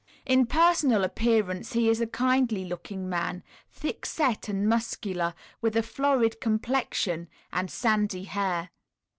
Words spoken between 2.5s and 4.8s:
looking man, thickset and